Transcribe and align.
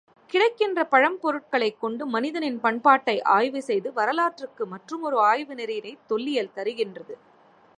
கிடைக்கின்ற 0.29 0.83
பழம்பொருட்களைக் 0.91 1.77
கொண்டு 1.79 2.07
மனிதனின் 2.07 2.59
பண்பாட்டை 2.59 3.21
ஆய்வு 3.21 3.61
செய்து 3.61 3.93
வரலாற்றுக்கு 3.93 4.65
மற்றமொரு 4.65 5.19
ஆய்வு 5.21 5.55
நெறியினைத் 5.55 6.03
தொல்லியல் 6.07 6.53
தருகின்றது. 6.55 7.15